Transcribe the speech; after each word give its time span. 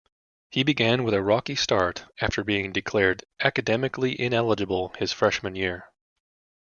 He 0.49 0.63
began 0.63 1.03
with 1.03 1.13
a 1.13 1.21
rocky 1.21 1.53
start 1.53 2.05
after 2.19 2.43
being 2.43 2.71
declared 2.71 3.23
academically 3.39 4.19
ineligible 4.19 4.95
his 4.97 5.13
freshman 5.13 5.55
year. 5.55 5.91